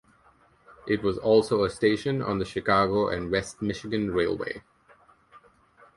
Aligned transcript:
It 0.87 1.03
was 1.03 1.19
also 1.19 1.63
a 1.63 1.69
station 1.69 2.23
on 2.23 2.39
the 2.39 2.43
Chicago 2.45 3.07
and 3.09 3.29
West 3.31 3.61
Michigan 3.61 4.09
Railway. 4.09 4.63